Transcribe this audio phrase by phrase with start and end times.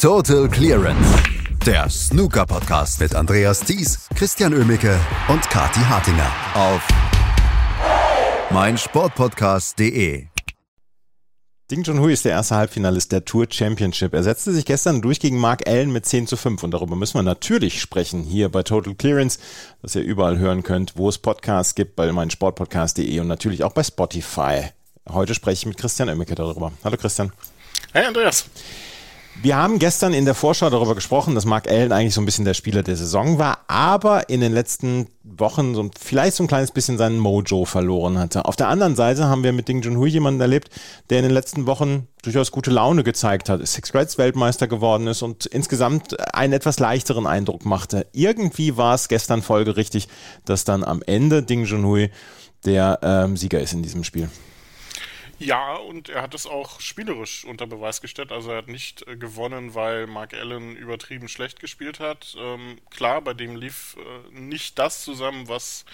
[0.00, 1.22] Total Clearance.
[1.66, 6.88] Der Snooker-Podcast mit Andreas Thies, Christian Ömicke und Kati Hartinger auf
[8.50, 10.24] meinsportpodcast.de.
[11.70, 14.14] Ding Junhui ist der erste Halbfinalist der Tour Championship.
[14.14, 17.18] Er setzte sich gestern durch gegen Mark Allen mit 10 zu 5 und darüber müssen
[17.18, 19.38] wir natürlich sprechen hier bei Total Clearance,
[19.82, 23.82] das ihr überall hören könnt, wo es Podcasts gibt, bei meinsportpodcast.de und natürlich auch bei
[23.82, 24.70] Spotify.
[25.10, 26.72] Heute spreche ich mit Christian Oemmeke darüber.
[26.84, 27.34] Hallo Christian.
[27.92, 28.46] Hey Andreas.
[29.42, 32.44] Wir haben gestern in der Vorschau darüber gesprochen, dass Mark Allen eigentlich so ein bisschen
[32.44, 36.72] der Spieler der Saison war, aber in den letzten Wochen so vielleicht so ein kleines
[36.72, 38.44] bisschen seinen Mojo verloren hatte.
[38.44, 40.68] Auf der anderen Seite haben wir mit Ding Junhui jemanden erlebt,
[41.08, 45.22] der in den letzten Wochen durchaus gute Laune gezeigt hat, Six Reds Weltmeister geworden ist
[45.22, 48.06] und insgesamt einen etwas leichteren Eindruck machte.
[48.12, 50.08] Irgendwie war es gestern folgerichtig,
[50.44, 52.10] dass dann am Ende Ding Junhui
[52.66, 54.28] der ähm, Sieger ist in diesem Spiel.
[55.42, 58.30] Ja, und er hat es auch spielerisch unter Beweis gestellt.
[58.30, 62.36] Also er hat nicht äh, gewonnen, weil Mark Allen übertrieben schlecht gespielt hat.
[62.38, 65.86] Ähm, klar, bei dem lief äh, nicht das zusammen, was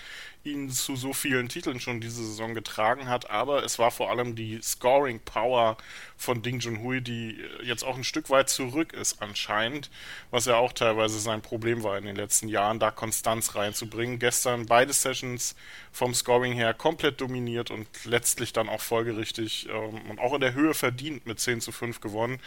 [0.47, 4.35] ihn zu so vielen Titeln schon diese Saison getragen hat, aber es war vor allem
[4.35, 5.77] die Scoring Power
[6.17, 9.91] von Ding Junhui, die jetzt auch ein Stück weit zurück ist anscheinend,
[10.31, 14.19] was ja auch teilweise sein Problem war in den letzten Jahren, da Konstanz reinzubringen.
[14.19, 15.55] Gestern beide Sessions
[15.93, 20.55] vom Scoring her komplett dominiert und letztlich dann auch folgerichtig ähm, und auch in der
[20.55, 22.39] Höhe verdient mit 10 zu 5 gewonnen.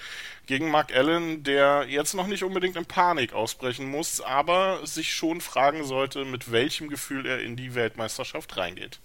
[0.46, 5.42] Gegen Mark Allen, der jetzt noch nicht unbedingt in Panik ausbrechen muss, aber sich schon
[5.42, 9.00] fragen sollte, mit welchem Gefühl er in die Welt Weltmeisterschaft reingeht.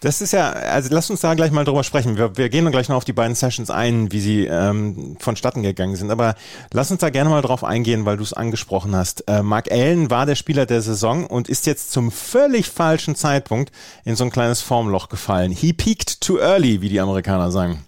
[0.00, 2.18] Das ist ja, also lass uns da gleich mal drüber sprechen.
[2.18, 5.62] Wir, wir gehen dann gleich noch auf die beiden Sessions ein, wie sie ähm, vonstatten
[5.62, 6.10] gegangen sind.
[6.10, 6.34] Aber
[6.72, 9.26] lass uns da gerne mal drauf eingehen, weil du es angesprochen hast.
[9.26, 13.72] Äh, Mark Allen war der Spieler der Saison und ist jetzt zum völlig falschen Zeitpunkt
[14.04, 15.50] in so ein kleines Formloch gefallen.
[15.50, 17.84] He peaked too early, wie die Amerikaner sagen.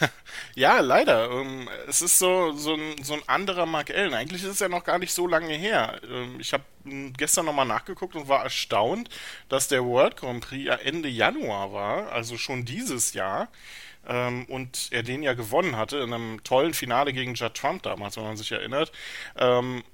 [0.54, 1.30] Ja, leider.
[1.30, 4.14] Ähm, es ist so, so, ein, so ein anderer Mark Allen.
[4.14, 6.00] Eigentlich ist es ja noch gar nicht so lange her.
[6.08, 6.64] Ähm, ich habe
[7.16, 9.08] gestern nochmal nachgeguckt und war erstaunt,
[9.48, 13.48] dass der World Grand Prix ja Ende Januar war, also schon dieses Jahr.
[14.06, 18.16] Ähm, und er den ja gewonnen hatte in einem tollen Finale gegen Judd Trump damals,
[18.16, 18.92] wenn man sich erinnert.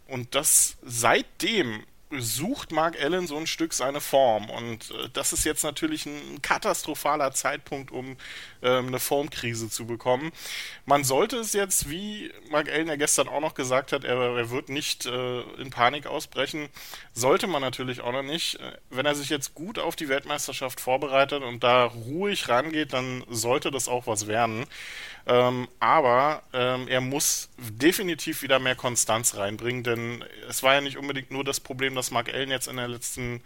[0.08, 4.50] Und das seitdem sucht Mark Allen so ein Stück seine Form.
[4.50, 8.16] Und äh, das ist jetzt natürlich ein katastrophaler Zeitpunkt, um
[8.62, 10.32] ähm, eine Formkrise zu bekommen.
[10.86, 14.50] Man sollte es jetzt, wie Mark Allen ja gestern auch noch gesagt hat, er, er
[14.50, 16.68] wird nicht äh, in Panik ausbrechen,
[17.12, 18.56] sollte man natürlich auch noch nicht.
[18.60, 23.24] Äh, wenn er sich jetzt gut auf die Weltmeisterschaft vorbereitet und da ruhig rangeht, dann
[23.28, 24.66] sollte das auch was werden.
[25.28, 30.97] Ähm, aber ähm, er muss definitiv wieder mehr Konstanz reinbringen, denn es war ja nicht
[30.97, 33.42] unbedingt nur das Problem, dass Mark Allen jetzt in der letzten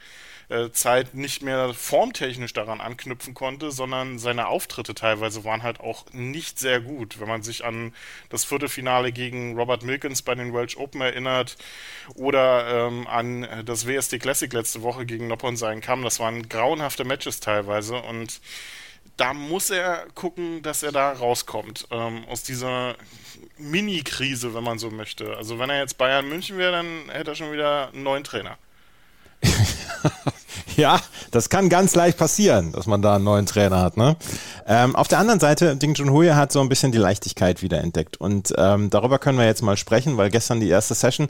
[0.49, 6.05] äh, Zeit nicht mehr formtechnisch daran anknüpfen konnte, sondern seine Auftritte teilweise waren halt auch
[6.13, 7.21] nicht sehr gut.
[7.21, 7.95] Wenn man sich an
[8.29, 11.57] das Viertelfinale gegen Robert Milkins bei den Welsh Open erinnert
[12.15, 17.05] oder ähm, an das WSD Classic letzte Woche gegen Noppon sein kam, das waren grauenhafte
[17.05, 18.41] Matches teilweise und
[19.17, 22.97] da muss er gucken, dass er da rauskommt ähm, aus dieser
[23.59, 25.37] Mini-Krise, wenn man so möchte.
[25.37, 28.59] Also wenn er jetzt Bayern München wäre, dann hätte er schon wieder einen neuen Trainer.
[30.77, 31.01] Ja,
[31.31, 33.97] das kann ganz leicht passieren, dass man da einen neuen Trainer hat.
[33.97, 34.17] Ne?
[34.67, 38.17] Ähm, auf der anderen Seite, Ding Junhui hat so ein bisschen die Leichtigkeit wieder entdeckt.
[38.19, 41.29] Und ähm, darüber können wir jetzt mal sprechen, weil gestern die erste Session,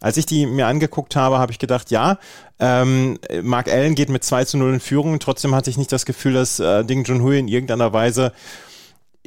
[0.00, 2.18] als ich die mir angeguckt habe, habe ich gedacht, ja,
[2.60, 5.18] ähm, Mark Allen geht mit 2 zu 0 in Führung.
[5.18, 8.32] Trotzdem hatte ich nicht das Gefühl, dass äh, Ding Junhui in irgendeiner Weise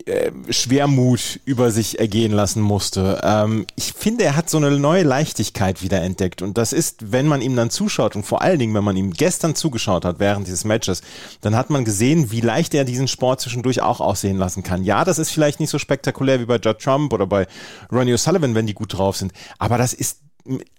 [0.05, 3.19] äh, Schwermut über sich ergehen lassen musste.
[3.23, 6.41] Ähm, ich finde, er hat so eine neue Leichtigkeit wieder entdeckt.
[6.43, 9.11] Und das ist, wenn man ihm dann zuschaut und vor allen Dingen, wenn man ihm
[9.11, 11.01] gestern zugeschaut hat während dieses Matches,
[11.41, 14.83] dann hat man gesehen, wie leicht er diesen Sport zwischendurch auch aussehen lassen kann.
[14.83, 17.47] Ja, das ist vielleicht nicht so spektakulär wie bei Judd Trump oder bei
[17.91, 19.33] Ronnie O'Sullivan, wenn die gut drauf sind.
[19.57, 20.19] Aber das ist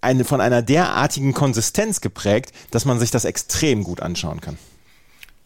[0.00, 4.58] eine, von einer derartigen Konsistenz geprägt, dass man sich das extrem gut anschauen kann.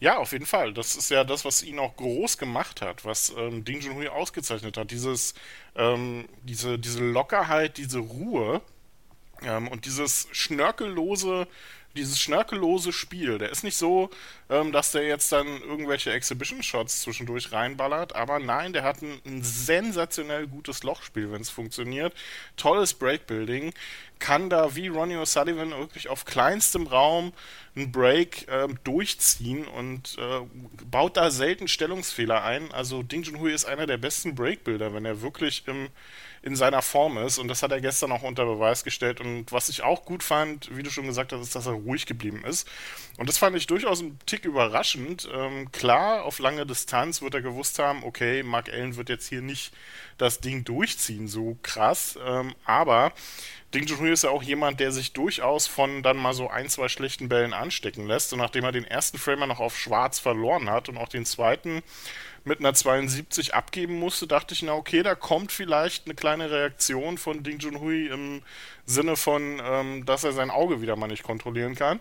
[0.03, 0.73] Ja, auf jeden Fall.
[0.73, 4.75] Das ist ja das, was ihn auch groß gemacht hat, was ähm, Ding Junhui ausgezeichnet
[4.75, 4.91] hat.
[4.91, 5.33] Dieses,
[5.77, 8.61] ähm, diese, diese Lockerheit, diese Ruhe
[9.43, 11.47] ähm, und dieses schnörkellose
[11.95, 14.09] dieses schnörkellose Spiel, der ist nicht so,
[14.49, 19.43] ähm, dass der jetzt dann irgendwelche Exhibition-Shots zwischendurch reinballert, aber nein, der hat ein, ein
[19.43, 22.13] sensationell gutes Lochspiel, wenn es funktioniert.
[22.57, 23.73] Tolles Breakbuilding,
[24.23, 27.33] kann da wie Ronnie O'Sullivan wirklich auf kleinstem Raum
[27.75, 30.39] einen Break äh, durchziehen und äh,
[30.89, 32.71] baut da selten Stellungsfehler ein.
[32.71, 35.89] Also Ding Junhui ist einer der besten Breakbuilder, wenn er wirklich im
[36.43, 37.37] in seiner Form ist.
[37.37, 39.21] Und das hat er gestern auch unter Beweis gestellt.
[39.21, 42.05] Und was ich auch gut fand, wie du schon gesagt hast, ist, dass er ruhig
[42.05, 42.67] geblieben ist.
[43.17, 45.27] Und das fand ich durchaus ein Tick überraschend.
[45.33, 49.41] Ähm, klar, auf lange Distanz wird er gewusst haben, okay, Mark Allen wird jetzt hier
[49.41, 49.73] nicht
[50.17, 52.19] das Ding durchziehen, so krass.
[52.25, 53.13] Ähm, aber
[53.73, 56.89] Ding Junhui ist ja auch jemand, der sich durchaus von dann mal so ein, zwei
[56.89, 58.33] schlechten Bällen anstecken lässt.
[58.33, 61.81] Und nachdem er den ersten Framer noch auf schwarz verloren hat und auch den zweiten
[62.45, 67.17] mit einer 72 abgeben musste, dachte ich, na okay, da kommt vielleicht eine kleine Reaktion
[67.17, 68.41] von Ding Junhui im
[68.85, 71.99] Sinne von, ähm, dass er sein Auge wieder mal nicht kontrollieren kann.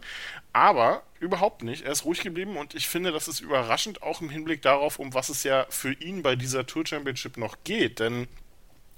[0.53, 1.85] Aber überhaupt nicht.
[1.85, 5.15] Er ist ruhig geblieben und ich finde, das ist überraschend auch im Hinblick darauf, um
[5.15, 8.01] was es ja für ihn bei dieser Tour Championship noch geht.
[8.01, 8.27] Denn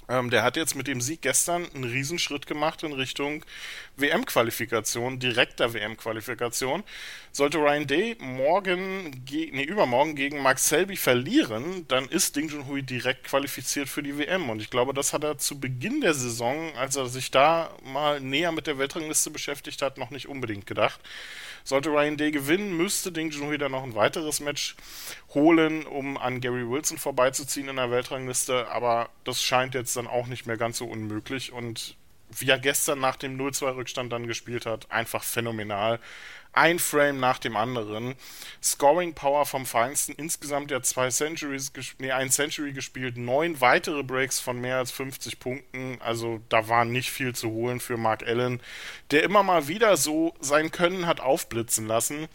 [0.07, 3.43] ähm, der hat jetzt mit dem Sieg gestern einen Riesenschritt gemacht in Richtung
[3.97, 6.83] WM-Qualifikation, direkter WM-Qualifikation.
[7.31, 13.25] Sollte Ryan Day morgen, nee, übermorgen gegen Mark Selby verlieren, dann ist Ding Junhui direkt
[13.25, 14.49] qualifiziert für die WM.
[14.49, 18.21] Und ich glaube, das hat er zu Beginn der Saison, als er sich da mal
[18.21, 20.99] näher mit der Weltrangliste beschäftigt hat, noch nicht unbedingt gedacht.
[21.65, 24.75] Sollte Ryan Day gewinnen, müsste Ding Junhui dann noch ein weiteres Match
[25.33, 28.67] holen, um an Gary Wilson vorbeizuziehen in der Weltrangliste.
[28.67, 31.51] Aber das scheint jetzt dann auch nicht mehr ganz so unmöglich.
[31.51, 31.97] Und
[32.29, 35.99] wie er gestern nach dem 0-2-Rückstand dann gespielt hat, einfach phänomenal
[36.55, 38.15] ein Frame nach dem anderen.
[38.61, 40.15] Scoring Power vom Feinsten.
[40.15, 45.39] Insgesamt ja zwei Centuries, nee, ein Century gespielt, neun weitere Breaks von mehr als 50
[45.39, 45.97] Punkten.
[46.01, 48.61] Also da war nicht viel zu holen für Mark Allen,
[49.11, 52.27] der immer mal wieder so sein Können hat aufblitzen lassen.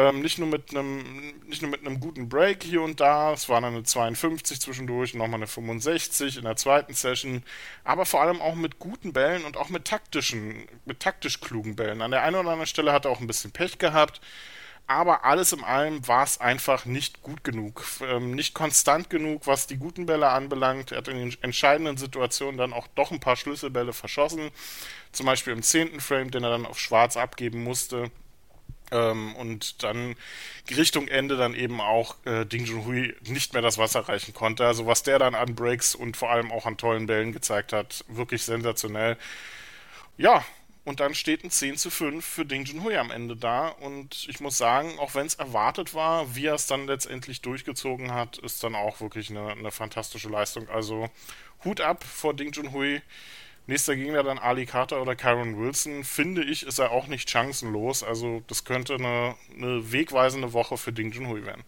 [0.00, 3.50] Ähm, nicht, nur mit einem, nicht nur mit einem guten Break hier und da, es
[3.50, 7.42] war dann eine 52 zwischendurch, nochmal eine 65 in der zweiten Session,
[7.84, 12.00] aber vor allem auch mit guten Bällen und auch mit taktischen, mit taktisch klugen Bällen.
[12.00, 14.22] An der einen oder anderen Stelle hat er auch ein bisschen Pech gehabt,
[14.86, 19.66] aber alles in allem war es einfach nicht gut genug, ähm, nicht konstant genug, was
[19.66, 20.92] die guten Bälle anbelangt.
[20.92, 24.50] Er hat in den entscheidenden Situationen dann auch doch ein paar Schlüsselbälle verschossen,
[25.12, 28.10] zum Beispiel im zehnten Frame, den er dann auf Schwarz abgeben musste.
[28.90, 30.16] Ähm, und dann
[30.76, 34.66] Richtung Ende dann eben auch äh, Ding Junhui nicht mehr das Wasser reichen konnte.
[34.66, 38.04] Also was der dann an Breaks und vor allem auch an tollen Bällen gezeigt hat,
[38.08, 39.16] wirklich sensationell.
[40.16, 40.44] Ja,
[40.84, 43.68] und dann steht ein 10 zu 5 für Ding Junhui am Ende da.
[43.68, 48.12] Und ich muss sagen, auch wenn es erwartet war, wie er es dann letztendlich durchgezogen
[48.12, 50.68] hat, ist dann auch wirklich eine, eine fantastische Leistung.
[50.68, 51.10] Also
[51.64, 53.02] Hut ab vor Ding Junhui.
[53.70, 56.02] Nächster Gegner dann Ali Carter oder Kyron Wilson.
[56.02, 58.02] Finde ich, ist er auch nicht chancenlos.
[58.02, 61.62] Also das könnte eine, eine wegweisende Woche für Ding Junhui werden.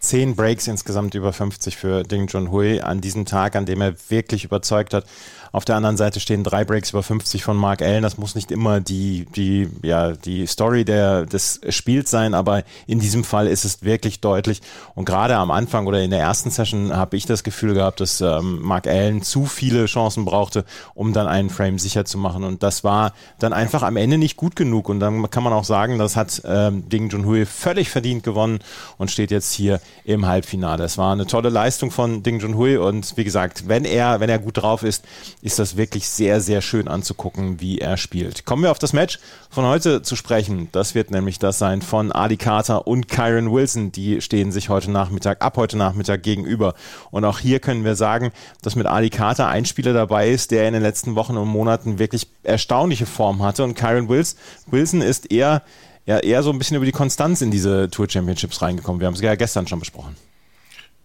[0.00, 4.44] Zehn Breaks insgesamt über 50 für Ding Junhui an diesem Tag, an dem er wirklich
[4.44, 5.04] überzeugt hat.
[5.50, 8.02] Auf der anderen Seite stehen drei Breaks über 50 von Mark Allen.
[8.02, 13.00] Das muss nicht immer die, die, ja, die Story der, des Spiels sein, aber in
[13.00, 14.60] diesem Fall ist es wirklich deutlich.
[14.94, 18.20] Und gerade am Anfang oder in der ersten Session habe ich das Gefühl gehabt, dass
[18.20, 22.44] ähm, Mark Allen zu viele Chancen brauchte, um dann einen Frame sicher zu machen.
[22.44, 24.88] Und das war dann einfach am Ende nicht gut genug.
[24.88, 28.58] Und dann kann man auch sagen, das hat ähm, Ding Junhui völlig verdient gewonnen
[28.98, 30.84] und steht jetzt hier im Halbfinale.
[30.84, 34.38] Es war eine tolle Leistung von Ding Junhui und wie gesagt, wenn er, wenn er
[34.38, 35.04] gut drauf ist,
[35.42, 38.46] ist das wirklich sehr, sehr schön anzugucken, wie er spielt.
[38.46, 39.18] Kommen wir auf das Match
[39.50, 40.68] von heute zu sprechen.
[40.72, 43.92] Das wird nämlich das sein von Ali Carter und Kyron Wilson.
[43.92, 46.74] Die stehen sich heute Nachmittag, ab heute Nachmittag gegenüber.
[47.10, 48.32] Und auch hier können wir sagen,
[48.62, 51.98] dass mit Ali Carter ein Spieler dabei ist, der in den letzten Wochen und Monaten
[51.98, 53.62] wirklich erstaunliche Form hatte.
[53.62, 55.62] Und Kyron Wilson ist eher,
[56.08, 58.98] ja, eher so ein bisschen über die Konstanz in diese Tour Championships reingekommen.
[58.98, 60.16] Wir haben es ja gestern schon besprochen.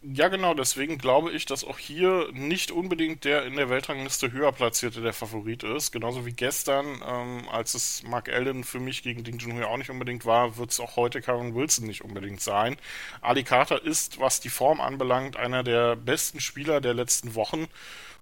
[0.05, 4.51] Ja, genau, deswegen glaube ich, dass auch hier nicht unbedingt der in der Weltrangliste höher
[4.51, 5.93] platzierte der Favorit ist.
[5.93, 9.89] Genauso wie gestern, ähm, als es Mark Allen für mich gegen Ding Junhui auch nicht
[9.89, 12.75] unbedingt war, wird es auch heute Karen Wilson nicht unbedingt sein.
[13.21, 17.67] Ali Carter ist, was die Form anbelangt, einer der besten Spieler der letzten Wochen.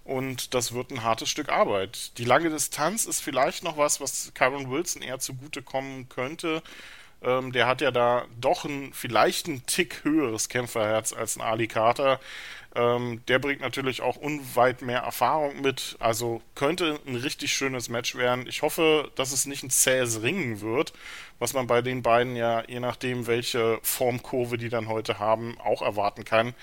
[0.03, 2.17] Und das wird ein hartes Stück Arbeit.
[2.19, 6.61] Die lange Distanz ist vielleicht noch was, was Karen Wilson eher zugutekommen könnte.
[7.23, 11.67] Ähm, der hat ja da doch ein, vielleicht ein Tick höheres Kämpferherz als ein Ali
[11.67, 12.19] Carter.
[12.73, 15.97] Ähm, der bringt natürlich auch unweit mehr Erfahrung mit.
[15.99, 18.47] Also könnte ein richtig schönes Match werden.
[18.47, 20.93] Ich hoffe, dass es nicht ein zähes Ringen wird,
[21.37, 25.81] was man bei den beiden ja, je nachdem, welche Formkurve die dann heute haben, auch
[25.81, 26.53] erwarten kann.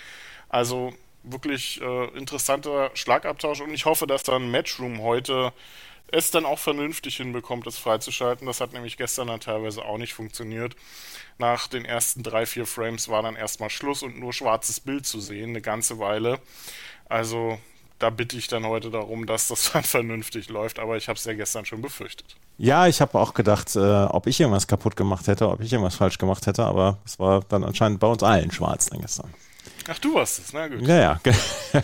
[0.49, 5.53] Also wirklich äh, interessanter Schlagabtausch und ich hoffe, dass dann Matchroom heute
[6.11, 8.47] es dann auch vernünftig hinbekommt, das freizuschalten.
[8.47, 10.75] Das hat nämlich gestern dann teilweise auch nicht funktioniert.
[11.39, 15.21] Nach den ersten drei, vier Frames war dann erstmal Schluss und nur schwarzes Bild zu
[15.21, 16.41] sehen, eine ganze Weile.
[17.09, 17.59] Also
[17.99, 21.25] da bitte ich dann heute darum, dass das dann vernünftig läuft, aber ich habe es
[21.25, 22.37] ja gestern schon befürchtet.
[22.57, 25.95] Ja, ich habe auch gedacht, äh, ob ich irgendwas kaputt gemacht hätte, ob ich irgendwas
[25.95, 29.33] falsch gemacht hätte, aber es war dann anscheinend bei uns allen schwarz dann gestern.
[29.89, 30.83] Ach, du warst es, na gut.
[30.83, 31.21] Ja, ja,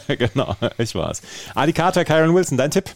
[0.16, 1.22] genau, ich war's.
[1.54, 2.90] Adi Carter, Kyron Wilson, dein Tipp?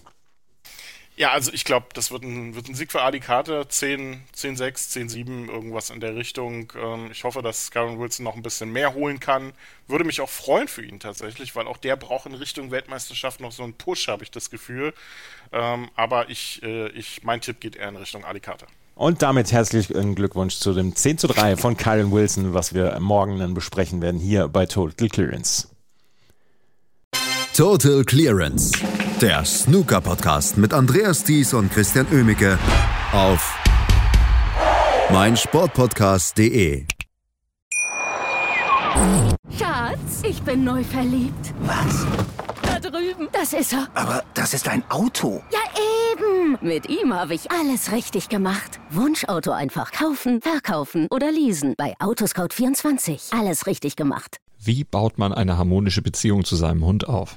[1.19, 3.69] Ja, also ich glaube, das wird ein, wird ein Sieg für Adi Carter.
[3.69, 6.73] 10, 10, 6, 10, 7, irgendwas in der Richtung.
[6.81, 9.53] Ähm, ich hoffe, dass Kyron Wilson noch ein bisschen mehr holen kann.
[9.89, 13.51] Würde mich auch freuen für ihn tatsächlich, weil auch der braucht in Richtung Weltmeisterschaft noch
[13.51, 14.95] so einen Push, habe ich das Gefühl.
[15.51, 18.69] Ähm, aber ich, äh, ich, mein Tipp geht eher in Richtung Adi Carter.
[18.95, 23.41] Und damit herzlichen Glückwunsch zu dem 10 zu 3 von Kyron Wilson, was wir morgen
[23.41, 25.67] dann besprechen werden hier bei Total Clearance.
[27.55, 28.73] Total Clearance,
[29.23, 32.57] der Snooker-Podcast mit Andreas Thies und Christian Oemicke
[33.13, 33.59] auf
[35.11, 36.85] meinsportpodcast.de.
[39.59, 41.53] Schatz, ich bin neu verliebt.
[41.63, 42.07] Was?
[42.63, 43.29] Da drüben.
[43.33, 43.89] Das ist er.
[43.95, 45.43] Aber das ist ein Auto.
[45.51, 45.59] Ja,
[46.13, 46.57] eben.
[46.61, 48.79] Mit ihm habe ich alles richtig gemacht.
[48.91, 51.75] Wunschauto einfach kaufen, verkaufen oder leasen.
[51.77, 53.37] Bei Autoscout24.
[53.37, 54.37] Alles richtig gemacht.
[54.61, 57.37] Wie baut man eine harmonische Beziehung zu seinem Hund auf?